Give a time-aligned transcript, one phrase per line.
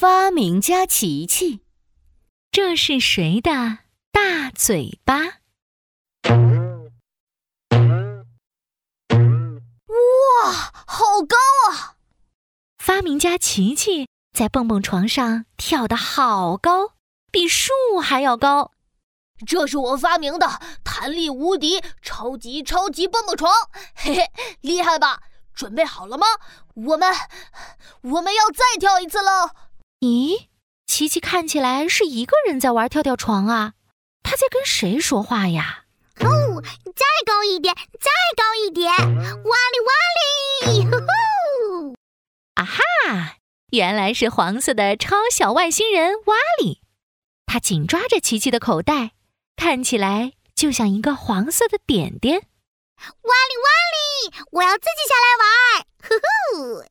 [0.00, 1.60] 发明家琪琪，
[2.50, 5.14] 这是谁的大嘴巴？
[9.84, 11.36] 哇，好高
[11.68, 11.96] 啊！
[12.78, 16.94] 发明家琪琪在蹦蹦床上跳得好高，
[17.30, 17.70] 比树
[18.02, 18.72] 还要高。
[19.46, 23.52] 这是我发明的弹力无敌超级超级蹦蹦床，
[23.94, 24.32] 嘿嘿，
[24.62, 25.20] 厉害吧？
[25.52, 26.26] 准备好了吗？
[26.72, 27.12] 我们
[28.00, 29.50] 我们要再跳一次喽！
[30.00, 30.46] 咦，
[30.86, 33.74] 琪琪看起来是一个人在玩跳跳床啊？
[34.22, 35.84] 他在跟谁说话呀？
[36.20, 38.90] 哦，再高一点，再高一点！
[38.90, 40.84] 哇哩哇哩！
[40.86, 41.94] 呼呼！
[42.56, 43.36] 啊哈，
[43.72, 46.80] 原来是黄色的超小外星人瓦里，
[47.44, 49.12] 他紧抓着琪琪的口袋，
[49.56, 52.36] 看起来就像一个黄色的点点。
[52.38, 52.42] 哇
[53.12, 54.44] 哩哇哩！
[54.52, 55.86] 我要自己下来玩！
[56.02, 56.14] 呼
[56.56, 56.84] 呼！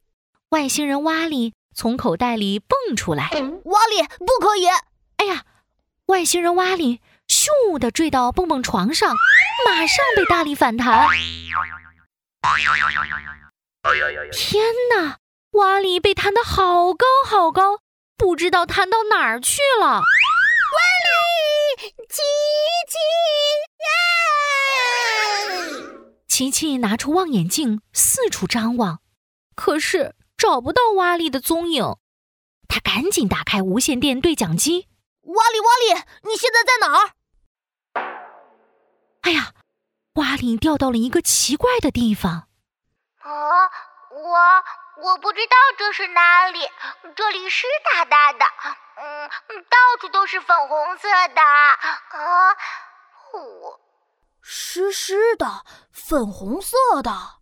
[0.50, 4.68] 外星人瓦里从口袋里蹦出来，瓦里不可以！
[5.16, 5.46] 哎呀，
[6.08, 9.16] 外星人瓦里咻的坠到蹦蹦床上，
[9.66, 11.08] 马上被大力反弹。
[14.34, 14.62] 天
[14.94, 15.20] 哪！
[15.52, 17.80] 瓦里被弹得好高好高，
[18.18, 19.88] 不知道弹到哪儿去了。
[19.88, 20.02] 瓦
[21.08, 22.22] 里，琪
[22.90, 22.98] 琪，
[26.28, 29.00] 琪琪拿出望远镜四处张望，
[29.56, 31.98] 可是找不到瓦力的踪影。
[32.70, 34.88] 他赶紧打开无线电对讲机
[35.22, 37.12] ：“瓦力，瓦力，你现在在哪儿？”
[39.22, 39.54] 哎呀，
[40.14, 42.48] 瓦里掉到了一个奇怪的地方。
[43.18, 43.32] 啊，
[44.12, 46.60] 我我不知道这是哪里。
[47.16, 48.46] 这里湿哒哒的，
[48.96, 49.30] 嗯，
[49.64, 51.42] 到处都是粉红色的。
[51.42, 52.56] 啊，
[53.34, 53.80] 我
[54.42, 57.39] 湿湿的，粉红色的。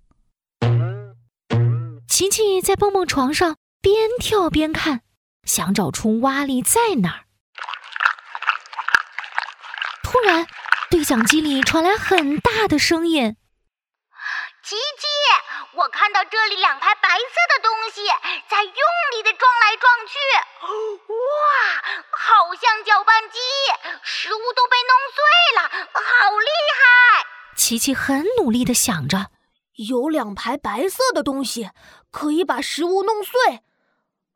[2.18, 5.02] 琪琪在蹦蹦床上边跳边看，
[5.44, 7.20] 想找出蛙力在哪儿。
[10.02, 10.48] 突然，
[10.90, 13.38] 对讲机里传来很大的声音
[14.66, 15.06] ：“琪琪，
[15.74, 18.08] 我看到这里两排白色的东西
[18.50, 18.74] 在用
[19.12, 20.18] 力的撞来撞去，
[21.14, 23.38] 哇，好像搅拌机，
[24.02, 25.22] 食物都被弄碎
[25.62, 26.50] 了，好厉
[26.82, 29.28] 害！”琪琪很努力的想着。
[29.78, 31.72] 有两排白色的东西
[32.12, 33.62] 可以把食物弄碎。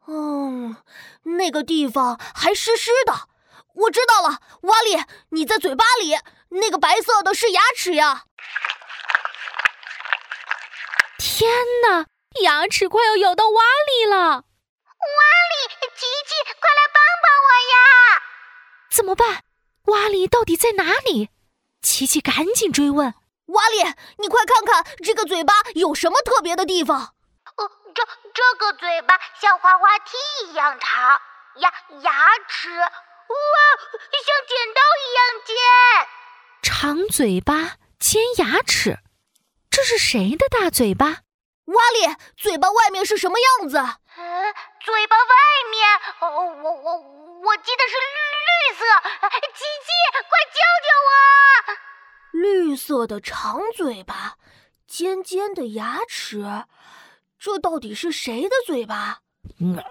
[0.08, 0.78] 嗯，
[1.24, 3.30] 那个地方还湿湿的。
[3.74, 6.18] 我知道了，瓦里，你在嘴巴里，
[6.50, 8.26] 那个白色的是牙齿呀。
[11.18, 11.50] 天
[11.88, 12.06] 哪，
[12.44, 14.18] 牙齿快要咬到瓦里了！
[14.18, 14.44] 瓦里，
[15.96, 18.22] 琪琪，快来帮帮我呀！
[18.92, 19.44] 怎么办？
[19.86, 21.30] 瓦里到底在哪里？
[21.82, 23.14] 琪琪赶紧追问。
[23.52, 23.84] 瓦里，
[24.18, 27.14] 你快看看这个嘴巴有什么特别的地方？
[27.58, 28.04] 呃，这
[28.34, 30.18] 这个嘴巴像滑滑梯
[30.48, 31.22] 一样长，
[31.58, 32.12] 牙牙
[32.48, 32.88] 齿哇，
[34.26, 35.56] 像剪刀一样尖。
[36.62, 39.00] 长嘴巴，尖牙齿，
[39.70, 41.24] 这是谁的大嘴巴？
[41.66, 43.78] 瓦里，嘴巴外面是什么样子？
[43.78, 45.26] 呃，嘴巴外
[45.72, 46.30] 面，哦，
[46.64, 46.98] 我我
[47.44, 48.86] 我记得是绿绿色。
[49.54, 49.92] 琪琪，
[50.30, 50.58] 快救
[50.88, 51.12] 救我！
[52.32, 54.38] 绿色的长嘴巴，
[54.88, 56.66] 尖尖的牙齿，
[57.38, 59.20] 这到底是谁的嘴巴？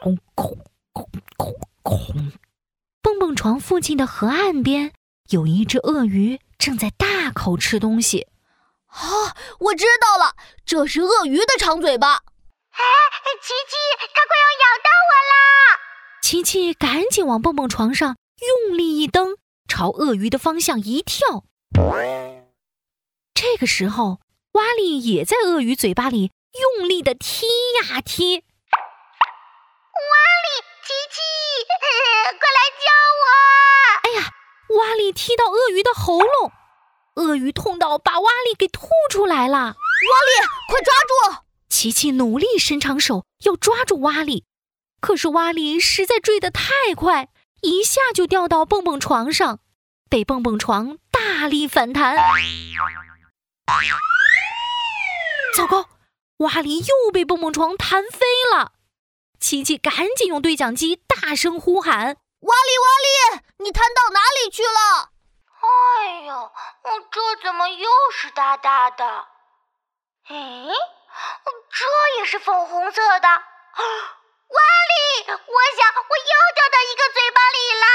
[0.00, 0.58] 空空
[0.92, 2.32] 空空空！
[3.02, 4.92] 蹦蹦床附近的河岸边，
[5.30, 8.26] 有一只鳄鱼正在大口吃东西。
[8.86, 10.34] 啊，我知道了，
[10.64, 12.14] 这是鳄鱼的长嘴巴。
[12.14, 12.82] 哎，
[13.42, 15.78] 琪琪，它快要咬到我啦！
[16.22, 18.16] 琪琪赶紧往蹦蹦床上
[18.68, 19.36] 用力一蹬，
[19.68, 21.44] 朝鳄鱼的方向一跳。
[23.60, 24.20] 这个时候，
[24.52, 26.32] 瓦力也在鳄鱼嘴巴里
[26.78, 27.44] 用力的踢
[27.82, 28.36] 呀踢。
[28.36, 28.40] 瓦
[30.46, 30.48] 力，
[30.82, 31.20] 琪琪，
[32.40, 32.86] 快来救
[33.20, 33.22] 我！
[34.04, 34.32] 哎呀，
[34.78, 36.52] 瓦力踢到鳄鱼的喉咙，
[37.16, 39.58] 鳄鱼痛到把瓦力给吐出来了。
[39.58, 39.76] 瓦力，
[40.70, 40.94] 快抓
[41.34, 41.42] 住！
[41.68, 44.46] 琪琪努力伸长手要抓住瓦力，
[45.02, 47.28] 可是瓦力实在坠得太快，
[47.60, 49.60] 一下就掉到蹦蹦床上，
[50.08, 52.16] 被蹦蹦床大力反弹。
[55.56, 55.88] 糟糕，
[56.38, 58.72] 瓦力又被蹦蹦床弹飞了。
[59.38, 65.10] 琪琪赶紧用对讲机大声呼喊：“瓦力，瓦力，你弹到哪里去了？”
[65.60, 66.52] 哎呦，
[67.10, 69.04] 这怎么又是大大的？
[70.28, 70.34] 哎，
[71.70, 71.86] 这
[72.18, 73.28] 也是粉红色的。
[73.28, 77.86] 瓦力，我想我又掉到一个嘴巴里啦。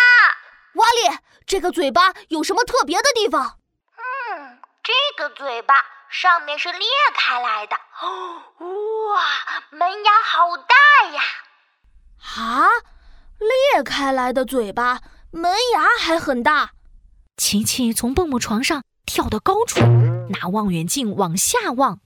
[0.75, 3.60] 瓦力，这个嘴巴有什么特别的地方？
[4.85, 5.75] 这个嘴巴。
[6.07, 9.21] 上面是裂开来的，哇，
[9.71, 11.21] 门牙好大呀！
[12.37, 12.69] 啊，
[13.39, 15.01] 裂开来的嘴巴，
[15.31, 16.71] 门牙还很大。
[17.35, 19.81] 琪琪从蹦蹦床上跳到高处，
[20.29, 21.99] 拿望远镜往下望。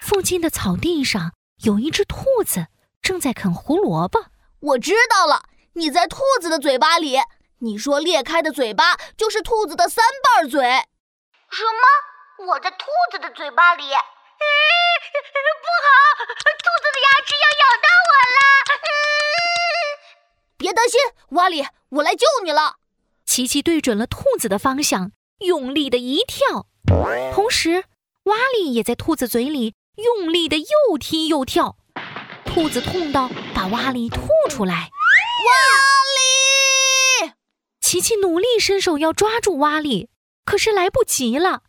[0.00, 1.32] 附近的草地上
[1.64, 2.68] 有一只兔子
[3.02, 4.26] 正在啃胡萝卜。
[4.60, 5.42] 我知道了，
[5.74, 7.18] 你在兔子的嘴巴里。
[7.60, 10.60] 你说裂开的嘴巴就是兔子的三瓣嘴。
[11.50, 12.46] 什么？
[12.46, 13.82] 我在兔子的嘴巴里？
[13.82, 13.96] 不好，
[16.28, 18.38] 兔子的牙齿要咬到我了！
[20.56, 21.00] 别担心，
[21.30, 22.76] 瓦里，我来救你了。
[23.24, 26.66] 琪琪对准了兔子的方向，用力的一跳，
[27.34, 27.84] 同时
[28.24, 31.76] 瓦里也在兔子嘴里用力的又踢又跳。
[32.44, 34.74] 兔子痛到把瓦里吐出来。
[34.74, 34.88] 瓦里，
[37.88, 40.10] 琪琪努力伸手要抓住瓦里，
[40.44, 41.62] 可是来不及了。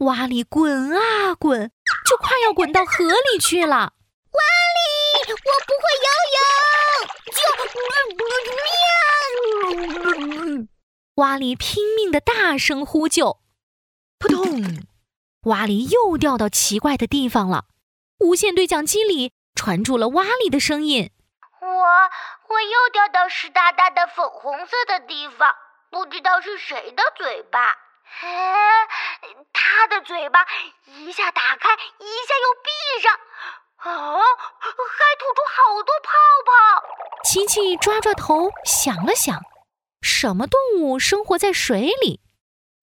[0.00, 1.72] 瓦里滚啊滚，
[2.06, 3.94] 就快要滚到河里去了。
[4.32, 4.40] 瓦
[4.76, 5.34] 里，我
[5.64, 6.44] 不会游泳，
[7.32, 7.40] 救
[10.58, 10.68] 命！
[11.14, 13.38] 瓦里拼命的大声呼救，
[14.18, 14.84] 扑通！
[15.44, 17.64] 瓦里又掉到奇怪的地方了。
[18.18, 21.08] 无线对讲机里传出了瓦里的声音
[21.62, 21.68] ：“我，
[22.48, 25.54] 我又掉到湿哒哒的粉红色的地方，
[25.90, 27.78] 不知道是谁的嘴巴。”
[28.20, 28.86] 哎，
[29.52, 30.44] 他的嘴巴
[30.84, 33.14] 一下打开，一下又闭上，
[33.84, 36.10] 哦，还吐出好多泡
[36.46, 36.52] 泡。
[37.24, 39.40] 琪琪抓抓头，想了想，
[40.02, 42.20] 什么动物生活在水里，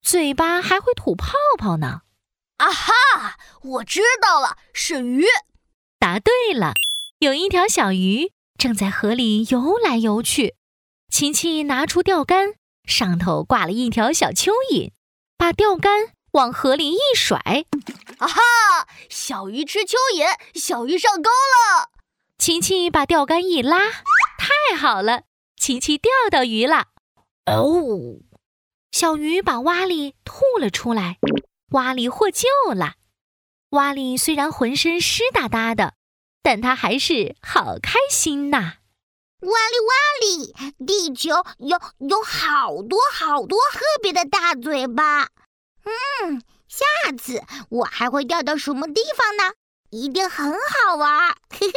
[0.02, 2.00] 嘴巴还会吐泡泡呢？
[2.56, 2.92] 啊哈，
[3.62, 5.26] 我知道了，是鱼。
[5.98, 6.72] 答对了，
[7.18, 10.54] 有一条小鱼正在河里游来游去。
[11.10, 14.90] 琪琪拿出钓竿，上头挂了一条小蚯蚓。
[15.38, 17.38] 把钓竿往河里一甩，
[18.18, 18.40] 啊哈！
[19.08, 21.88] 小鱼吃蚯蚓，小鱼上钩了。
[22.36, 23.78] 琪琪把钓竿一拉，
[24.36, 25.22] 太好了，
[25.56, 26.88] 琪琪钓到鱼了。
[27.46, 28.20] 哦，
[28.92, 31.18] 小鱼把蛙里吐了出来，
[31.70, 32.96] 蛙里获救了。
[33.70, 35.94] 蛙里虽然浑身湿哒哒的，
[36.42, 38.74] 但他还是好开心呐。
[39.40, 45.28] 哇哩哇哩，地球有有好多好多特别的大嘴巴。
[45.84, 46.84] 嗯，下
[47.18, 49.54] 次我还会掉到什么地方呢？
[49.90, 51.36] 一定很好玩。
[51.50, 51.72] 嘿嘿。